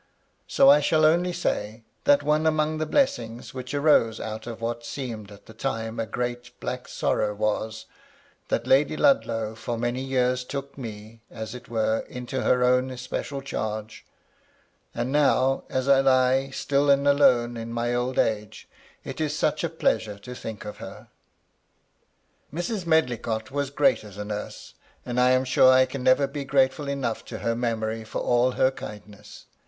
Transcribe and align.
So 0.47 0.67
I 0.71 0.79
shall 0.79 1.05
only 1.05 1.31
say, 1.31 1.83
that 2.05 2.23
one 2.23 2.47
among 2.47 2.79
the 2.79 2.87
blessing 2.87 3.39
which 3.51 3.71
arose 3.71 4.19
out 4.19 4.47
of 4.47 4.59
what 4.59 4.83
seemed 4.83 5.31
at 5.31 5.45
the 5.45 5.53
time 5.53 5.99
a 5.99 6.07
great, 6.07 6.59
black 6.59 6.87
sorrow 6.87 7.37
was^ 7.37 7.85
that 8.47 8.65
Lady 8.65 8.97
Ludlow 8.97 9.53
for 9.53 9.77
many 9.77 10.01
years 10.01 10.43
took 10.43 10.75
me, 10.75 11.21
as 11.29 11.53
it 11.53 11.69
were, 11.69 11.99
into 12.09 12.41
her 12.41 12.63
own 12.63 12.89
especial 12.89 13.41
charge; 13.43 14.03
and 14.95 15.11
now, 15.11 15.65
as 15.69 15.87
I 15.87 15.99
lie 16.01 16.49
still 16.49 16.89
and 16.89 17.07
alone 17.07 17.55
in 17.55 17.71
my 17.71 17.93
old 17.93 18.17
age, 18.17 18.67
it 19.03 19.21
is 19.21 19.37
such 19.37 19.63
a 19.63 19.69
pleasure 19.69 20.17
to 20.17 20.33
think 20.33 20.65
of 20.65 20.77
her! 20.77 21.09
Mrs. 22.51 22.87
Medlicott 22.87 23.51
was 23.51 23.69
great 23.69 24.03
as 24.03 24.17
a 24.17 24.25
nurse, 24.25 24.73
and 25.05 25.19
I 25.19 25.29
am 25.29 25.45
sure 25.45 25.71
I 25.71 25.85
can 25.85 26.01
never 26.01 26.25
be 26.25 26.43
grateful 26.43 26.87
enough 26.87 27.23
to 27.25 27.37
her 27.45 27.55
memory 27.55 28.03
for 28.03 28.19
all 28.19 28.53
her 28.53 28.71
kindness. 28.71 29.45